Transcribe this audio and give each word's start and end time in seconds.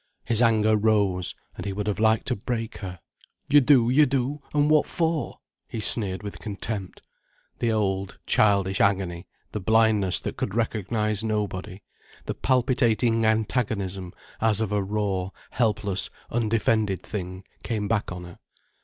His 0.25 0.41
anger 0.41 0.75
rose, 0.75 1.35
and 1.55 1.63
he 1.63 1.73
would 1.73 1.85
have 1.85 1.99
liked 1.99 2.25
to 2.29 2.35
break 2.35 2.77
her. 2.79 2.97
"You 3.49 3.61
do—you 3.61 4.07
do—and 4.07 4.67
what 4.67 4.87
for?" 4.87 5.37
he 5.67 5.79
sneered 5.79 6.23
with 6.23 6.39
contempt. 6.39 7.03
The 7.59 7.71
old, 7.71 8.17
childish 8.25 8.81
agony, 8.81 9.27
the 9.51 9.59
blindness 9.59 10.19
that 10.21 10.37
could 10.37 10.55
recognize 10.55 11.23
nobody, 11.23 11.83
the 12.25 12.33
palpitating 12.33 13.25
antagonism 13.25 14.11
as 14.41 14.59
of 14.59 14.71
a 14.71 14.81
raw, 14.81 15.29
helpless, 15.51 16.09
undefended 16.31 17.03
thing 17.03 17.43
came 17.61 17.87
back 17.87 18.11
on 18.11 18.23
her. 18.23 18.39